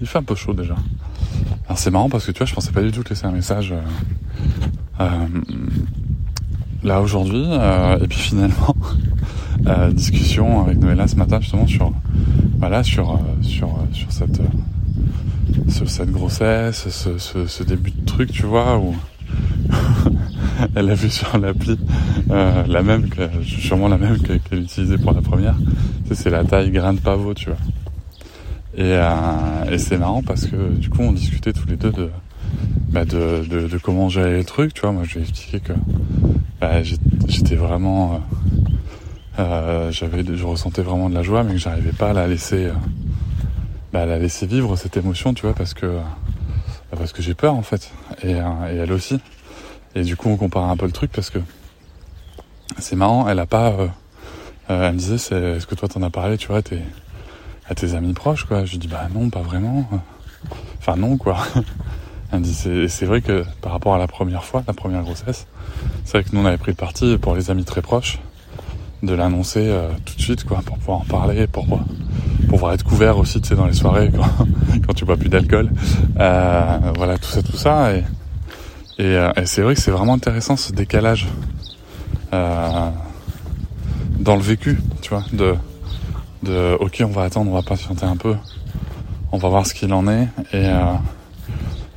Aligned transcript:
il 0.00 0.06
fait 0.06 0.18
un 0.18 0.22
peu 0.22 0.34
chaud 0.34 0.54
déjà. 0.54 0.76
Alors 1.66 1.78
c'est 1.78 1.90
marrant 1.90 2.08
parce 2.08 2.26
que 2.26 2.32
tu 2.32 2.38
vois 2.38 2.46
je 2.46 2.54
pensais 2.54 2.72
pas 2.72 2.82
du 2.82 2.90
tout 2.90 3.02
laisser 3.08 3.26
un 3.26 3.32
message 3.32 3.72
euh, 3.72 3.80
euh 5.00 5.26
là 6.84 7.00
aujourd'hui 7.00 7.44
euh, 7.44 7.98
et 7.98 8.06
puis 8.06 8.18
finalement 8.18 8.76
discussion 9.92 10.64
avec 10.64 10.78
Noëlla 10.78 11.08
ce 11.08 11.16
matin 11.16 11.40
justement 11.40 11.66
sur 11.66 11.92
voilà 12.58 12.84
sur 12.84 13.20
sur 13.42 13.68
sur 13.92 14.12
cette 14.12 14.40
sur 15.68 15.90
cette 15.90 16.10
grossesse, 16.10 16.88
ce, 16.88 17.18
ce, 17.46 17.62
début 17.64 17.90
de 17.90 18.04
truc 18.04 18.30
tu 18.30 18.46
vois 18.46 18.78
où 18.78 18.94
elle 20.74 20.88
a 20.88 20.94
vu 20.94 21.10
sur 21.10 21.36
l'appli 21.36 21.78
la 22.28 22.82
même 22.82 23.08
que 23.08 23.28
sûrement 23.42 23.88
la 23.88 23.98
même 23.98 24.18
qu'elle 24.18 24.62
utilisait 24.62 24.98
pour 24.98 25.12
la 25.12 25.20
première. 25.20 25.56
C'est 26.12 26.30
la 26.30 26.44
taille 26.44 26.70
grain 26.70 26.94
de 26.94 27.00
pavot, 27.00 27.34
tu 27.34 27.50
vois. 27.50 27.58
Et, 28.78 28.92
euh, 28.94 29.70
et 29.72 29.76
c'est 29.76 29.98
marrant 29.98 30.22
parce 30.22 30.46
que 30.46 30.70
du 30.70 30.88
coup 30.88 31.02
on 31.02 31.10
discutait 31.10 31.52
tous 31.52 31.66
les 31.66 31.76
deux 31.76 31.90
de 31.90 32.10
bah 32.90 33.02
comment 33.82 34.08
gérer 34.08 34.38
le 34.38 34.44
truc, 34.44 34.72
tu 34.72 34.82
vois. 34.82 34.92
Moi 34.92 35.02
je 35.04 35.14
lui 35.14 35.20
ai 35.20 35.28
expliqué 35.28 35.58
que 35.58 35.72
bah, 36.60 36.82
j'étais 36.82 37.56
vraiment 37.56 38.22
euh, 39.40 39.90
j'avais 39.90 40.24
je 40.24 40.44
ressentais 40.44 40.82
vraiment 40.82 41.10
de 41.10 41.14
la 41.14 41.22
joie 41.22 41.42
mais 41.42 41.54
que 41.54 41.58
j'arrivais 41.58 41.92
pas 41.92 42.10
à 42.10 42.12
la 42.12 42.28
laisser 42.28 42.68
bah, 43.92 44.06
vivre 44.42 44.76
cette 44.76 44.96
émotion, 44.96 45.34
tu 45.34 45.42
vois, 45.42 45.54
parce 45.54 45.74
que 45.74 45.98
parce 46.96 47.12
que 47.12 47.20
j'ai 47.20 47.34
peur 47.34 47.54
en 47.54 47.62
fait 47.62 47.90
et, 48.22 48.32
elle 48.32 48.92
aussi. 48.92 49.20
Et 49.96 50.02
du 50.02 50.16
coup, 50.16 50.28
on 50.28 50.36
compare 50.36 50.70
un 50.70 50.76
peu 50.76 50.86
le 50.86 50.92
truc 50.92 51.10
parce 51.10 51.30
que 51.30 51.40
c'est 52.78 52.94
marrant, 52.94 53.28
elle 53.28 53.40
a 53.40 53.46
pas. 53.46 53.72
Euh, 53.72 53.88
euh 54.70 54.88
elle 54.88 54.94
me 54.94 54.98
disait, 54.98 55.16
est-ce 55.16 55.66
que 55.66 55.74
toi 55.74 55.88
t'en 55.88 56.02
as 56.02 56.10
parlé, 56.10 56.36
tu 56.38 56.46
vois, 56.48 56.62
à 57.68 57.74
tes 57.74 57.94
amis 57.94 58.14
proches, 58.14 58.44
quoi. 58.44 58.64
Je 58.64 58.72
lui 58.72 58.78
dis, 58.78 58.88
bah 58.88 59.08
non, 59.12 59.30
pas 59.30 59.42
vraiment. 59.42 59.88
Enfin, 60.78 60.96
non, 60.96 61.16
quoi. 61.16 61.38
Elle 62.32 62.40
me 62.40 62.44
dit, 62.44 62.54
c'est, 62.54 63.06
vrai 63.06 63.22
que 63.22 63.44
par 63.62 63.72
rapport 63.72 63.94
à 63.94 63.98
la 63.98 64.06
première 64.06 64.44
fois, 64.44 64.62
la 64.66 64.74
première 64.74 65.02
grossesse, 65.02 65.46
c'est 66.04 66.18
vrai 66.18 66.24
que 66.24 66.34
nous 66.34 66.42
on 66.42 66.46
avait 66.46 66.58
pris 66.58 66.72
le 66.72 66.76
parti 66.76 67.16
pour 67.16 67.34
les 67.34 67.50
amis 67.50 67.64
très 67.64 67.80
proches 67.80 68.18
de 69.02 69.14
l'annoncer 69.14 69.60
euh, 69.62 69.88
tout 70.04 70.14
de 70.14 70.20
suite, 70.20 70.44
quoi, 70.44 70.60
pour 70.64 70.76
pouvoir 70.76 70.98
en 70.98 71.04
parler, 71.04 71.46
pour, 71.46 71.66
pour 71.66 71.80
pouvoir 72.48 72.74
être 72.74 72.84
couvert 72.84 73.16
aussi, 73.16 73.40
tu 73.40 73.48
sais, 73.48 73.54
dans 73.54 73.66
les 73.66 73.72
soirées 73.72 74.10
quand, 74.86 74.92
tu 74.92 75.06
bois 75.06 75.16
plus 75.16 75.30
d'alcool. 75.30 75.70
Euh, 76.18 76.78
voilà, 76.96 77.16
tout 77.16 77.30
ça, 77.30 77.42
tout 77.42 77.56
ça. 77.56 77.94
Et, 77.94 78.04
euh, 79.00 79.32
et, 79.36 79.46
c'est 79.46 79.62
vrai 79.62 79.74
que 79.74 79.80
c'est 79.80 79.90
vraiment 79.90 80.14
intéressant 80.14 80.56
ce 80.56 80.72
décalage 80.72 81.28
dans 82.30 82.92
le 84.36 84.42
vécu, 84.42 84.78
tu 85.00 85.08
vois, 85.10 85.24
de, 85.32 85.54
de 86.42 86.76
ok, 86.80 87.02
on 87.04 87.08
va 87.08 87.24
attendre, 87.24 87.50
on 87.50 87.54
va 87.54 87.62
patienter 87.62 88.04
un 88.04 88.16
peu, 88.16 88.36
on 89.32 89.38
va 89.38 89.48
voir 89.48 89.66
ce 89.66 89.74
qu'il 89.74 89.92
en 89.92 90.06
est 90.08 90.28
et, 90.52 90.66
euh, 90.66 90.94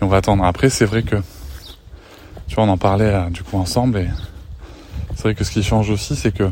on 0.00 0.06
va 0.06 0.18
attendre. 0.18 0.44
Après, 0.44 0.70
c'est 0.70 0.86
vrai 0.86 1.02
que, 1.02 1.16
tu 2.48 2.54
vois, 2.54 2.64
on 2.64 2.68
en 2.68 2.78
parlait 2.78 3.04
euh, 3.04 3.30
du 3.30 3.42
coup 3.42 3.58
ensemble 3.58 3.98
et 3.98 4.08
c'est 5.14 5.22
vrai 5.22 5.34
que 5.34 5.44
ce 5.44 5.50
qui 5.50 5.62
change 5.62 5.90
aussi, 5.90 6.16
c'est 6.16 6.32
que 6.32 6.50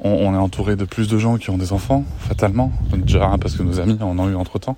on, 0.00 0.10
on, 0.10 0.34
est 0.34 0.38
entouré 0.38 0.76
de 0.76 0.84
plus 0.84 1.08
de 1.08 1.18
gens 1.18 1.36
qui 1.36 1.50
ont 1.50 1.58
des 1.58 1.72
enfants, 1.72 2.04
fatalement, 2.18 2.72
déjà 2.92 3.36
parce 3.40 3.56
que 3.56 3.62
nos 3.62 3.80
amis 3.80 3.98
en 4.02 4.18
ont 4.18 4.28
eu 4.28 4.34
entre 4.34 4.58
temps, 4.58 4.76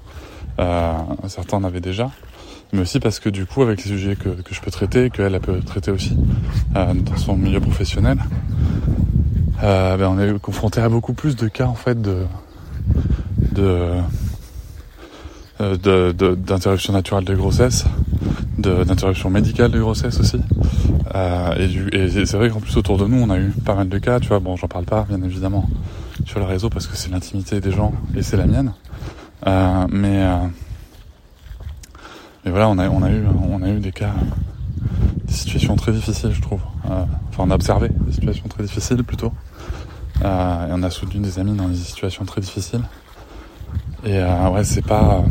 euh, 0.59 0.93
certains 1.27 1.57
en 1.59 1.65
avaient 1.65 1.81
déjà. 1.81 2.11
Mais 2.73 2.81
aussi 2.81 3.01
parce 3.01 3.19
que 3.19 3.31
du 3.31 3.47
coup 3.47 3.63
avec 3.63 3.83
les 3.83 3.91
sujets 3.91 4.15
que, 4.15 4.29
que 4.29 4.55
je 4.55 4.61
peux 4.61 4.71
traiter, 4.71 5.09
qu'elle 5.09 5.35
elle 5.35 5.41
peut 5.41 5.61
traiter 5.61 5.91
aussi 5.91 6.17
euh, 6.77 6.93
dans 6.93 7.17
son 7.17 7.37
milieu 7.37 7.61
professionnel, 7.61 8.19
euh, 9.63 9.97
ben 9.97 10.07
on 10.07 10.21
est 10.21 10.39
confronté 10.39 10.81
à 10.81 10.89
beaucoup 10.89 11.15
plus 11.15 11.35
de 11.35 11.49
cas 11.49 11.67
en 11.67 11.75
fait 11.75 12.01
de 12.01 12.27
euh, 13.59 14.03
d'interruption 16.37 16.93
naturelle 16.93 17.25
de 17.25 17.35
grossesse, 17.35 17.85
d'interruption 18.59 19.31
médicale 19.31 19.73
de 19.73 19.81
grossesse 19.81 20.21
aussi. 20.21 20.41
Euh, 21.15 21.69
et, 21.93 22.27
c'est 22.27 22.37
vrai 22.37 22.51
qu'en 22.51 22.61
plus 22.61 22.77
autour 22.77 22.99
de 22.99 23.07
nous 23.07 23.17
on 23.21 23.31
a 23.31 23.39
eu 23.39 23.51
pas 23.65 23.75
mal 23.75 23.89
de 23.89 23.99
cas, 23.99 24.21
tu 24.21 24.29
vois, 24.29 24.39
bon 24.39 24.55
j'en 24.57 24.69
parle 24.69 24.85
pas 24.85 25.05
bien 25.09 25.21
évidemment 25.23 25.69
sur 26.25 26.39
le 26.39 26.45
réseau 26.45 26.71
parce 26.71 26.87
que 26.87 26.97
c'est 26.97 27.11
l'intimité 27.11 27.61
des 27.61 27.73
gens 27.73 27.93
et 28.17 28.23
c'est 28.23 28.37
la 28.37 28.47
mienne. 28.47 28.73
Mais 29.91 30.25
et 32.47 32.51
voilà, 32.51 32.69
on 32.69 32.79
a, 32.79 32.89
on 32.89 33.03
a 33.03 33.11
eu, 33.11 33.25
on 33.51 33.63
a 33.63 33.69
eu 33.69 33.81
des 33.81 33.91
cas, 33.91 34.15
des 35.25 35.33
situations 35.33 35.75
très 35.75 35.91
difficiles, 35.91 36.31
je 36.33 36.41
trouve. 36.41 36.61
Enfin, 36.85 37.41
on 37.41 37.51
a 37.51 37.55
observé 37.55 37.89
des 37.89 38.13
situations 38.13 38.47
très 38.49 38.63
difficiles 38.63 39.03
plutôt. 39.03 39.33
Euh, 40.25 40.69
et 40.69 40.71
on 40.73 40.83
a 40.83 40.91
soutenu 40.91 41.21
des 41.21 41.39
amis 41.39 41.57
dans 41.57 41.69
des 41.69 41.77
situations 41.77 42.25
très 42.25 42.41
difficiles. 42.41 42.83
Et 44.05 44.19
euh, 44.19 44.49
ouais, 44.51 44.65
c'est 44.65 44.85
pas, 44.85 45.23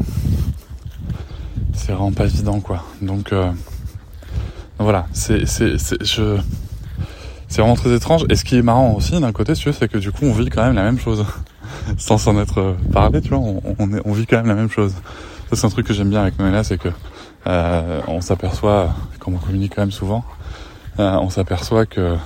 c'est 1.74 1.92
vraiment 1.92 2.12
pas 2.12 2.26
évident, 2.26 2.60
quoi. 2.60 2.84
Donc, 3.02 3.32
donc 3.32 3.56
voilà, 4.80 5.08
c'est, 5.14 5.46
je, 5.46 6.38
c'est 7.48 7.62
vraiment 7.62 7.76
très 7.76 7.94
étrange. 7.94 8.26
Et 8.30 8.36
ce 8.36 8.46
qui 8.46 8.58
est 8.58 8.62
marrant 8.62 8.94
aussi, 8.94 9.20
d'un 9.20 9.32
côté, 9.32 9.54
tu 9.54 9.74
c'est 9.74 9.88
que 9.88 9.98
du 9.98 10.12
coup, 10.12 10.26
on 10.26 10.34
vit 10.34 10.50
quand 10.50 10.64
même 10.64 10.76
la 10.76 10.84
même 10.84 11.00
chose, 11.00 11.26
sans 11.98 12.18
s'en 12.18 12.40
être 12.40 12.76
parlé, 12.92 13.22
tu 13.22 13.30
vois. 13.30 13.40
On, 13.40 13.62
on, 13.80 13.90
on 14.06 14.14
vit 14.14 14.26
quand 14.26 14.38
même 14.38 14.48
la 14.48 14.56
même 14.56 14.70
chose. 14.70 14.94
Ça 15.50 15.56
c'est 15.56 15.66
un 15.66 15.70
truc 15.70 15.88
que 15.88 15.94
j'aime 15.94 16.10
bien 16.10 16.22
avec 16.22 16.38
Noëlla, 16.40 16.64
c'est 16.66 16.78
que 16.78 16.90
euh, 17.48 18.02
on 18.08 18.20
s'aperçoit, 18.20 18.94
comme 19.20 19.36
on 19.36 19.38
communique 19.38 19.74
quand 19.76 19.82
même 19.82 19.92
souvent, 19.92 20.26
euh, 21.00 21.14
on 21.22 21.30
s'aperçoit 21.30 21.86
que 21.86 22.18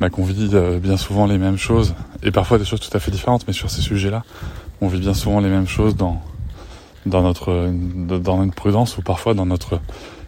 bah, 0.00 0.10
qu'on 0.10 0.24
vit 0.24 0.50
euh, 0.52 0.78
bien 0.78 0.96
souvent 0.96 1.26
les 1.26 1.38
mêmes 1.38 1.58
choses 1.58 1.94
et 2.22 2.30
parfois 2.30 2.58
des 2.58 2.64
choses 2.64 2.80
tout 2.80 2.96
à 2.96 3.00
fait 3.00 3.10
différentes, 3.10 3.46
mais 3.46 3.52
sur 3.52 3.70
ces 3.70 3.80
sujets-là, 3.80 4.24
on 4.80 4.88
vit 4.88 5.00
bien 5.00 5.14
souvent 5.14 5.40
les 5.40 5.48
mêmes 5.48 5.68
choses 5.68 5.96
dans 5.96 6.22
dans 7.06 7.22
notre 7.22 7.70
dans 7.72 8.48
prudence 8.50 8.98
ou 8.98 9.02
parfois 9.02 9.34
dans 9.34 9.46
notre 9.46 9.80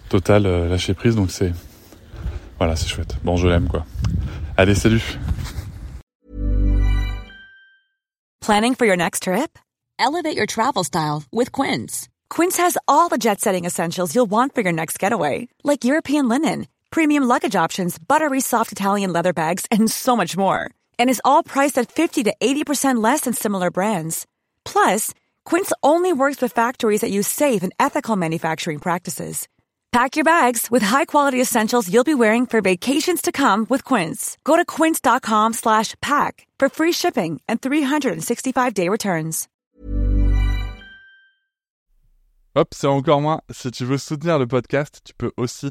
total 0.08 0.46
euh, 0.46 0.68
lâcher 0.68 0.94
prise. 0.94 1.16
Donc 1.16 1.30
c'est 1.30 1.52
voilà, 2.58 2.76
c'est 2.76 2.88
chouette. 2.88 3.16
Bon, 3.24 3.36
je 3.36 3.48
l'aime 3.48 3.68
quoi. 3.68 3.84
Allez, 4.56 4.74
salut. 4.74 5.18
Planning 8.40 8.74
for 8.74 8.86
your 8.86 8.96
next 8.96 9.24
trip? 9.24 9.58
Elevate 9.98 10.36
your 10.36 10.46
travel 10.46 10.82
style 10.82 11.22
with 11.30 11.52
Quince. 11.52 12.08
Quince 12.30 12.56
has 12.56 12.78
all 12.88 13.08
the 13.08 13.18
jet 13.18 13.40
setting 13.40 13.64
essentials 13.64 14.14
you'll 14.14 14.30
want 14.30 14.54
for 14.54 14.62
your 14.62 14.72
next 14.72 14.98
getaway, 14.98 15.48
like 15.62 15.84
European 15.84 16.28
linen, 16.28 16.66
premium 16.90 17.24
luggage 17.24 17.54
options, 17.54 17.98
buttery 17.98 18.40
soft 18.40 18.72
Italian 18.72 19.12
leather 19.12 19.32
bags, 19.32 19.66
and 19.70 19.90
so 19.90 20.16
much 20.16 20.36
more. 20.36 20.70
And 20.98 21.10
is 21.10 21.20
all 21.22 21.42
priced 21.42 21.76
at 21.76 21.92
50 21.92 22.24
to 22.24 22.34
80% 22.40 23.02
less 23.02 23.22
than 23.22 23.34
similar 23.34 23.70
brands. 23.70 24.26
Plus, 24.64 25.12
Quince 25.44 25.72
only 25.82 26.12
works 26.12 26.40
with 26.40 26.54
factories 26.54 27.02
that 27.02 27.10
use 27.10 27.28
safe 27.28 27.62
and 27.62 27.74
ethical 27.78 28.16
manufacturing 28.16 28.78
practices. 28.78 29.46
Pack 29.92 30.14
your 30.14 30.24
bags 30.24 30.70
with 30.70 30.82
high-quality 30.82 31.40
essentials 31.40 31.92
you'll 31.92 32.04
be 32.04 32.14
wearing 32.14 32.46
for 32.46 32.60
vacations 32.60 33.20
to 33.20 33.32
come 33.32 33.66
with 33.68 33.84
Quince. 33.84 34.38
Go 34.44 34.56
to 34.56 34.64
quince.com/pack 34.64 36.46
for 36.60 36.68
free 36.68 36.92
shipping 36.92 37.40
and 37.48 37.60
365-day 37.60 38.88
returns. 38.88 39.48
Hop, 42.56 42.74
c'est 42.74 42.88
encore 42.88 43.20
moins. 43.20 43.40
Si 43.52 43.70
tu 43.70 43.84
veux 43.84 43.96
soutenir 43.96 44.38
le 44.38 44.46
podcast, 44.46 45.00
tu 45.04 45.14
peux 45.14 45.30
aussi 45.36 45.70